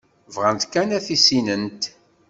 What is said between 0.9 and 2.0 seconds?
ad t-issinent.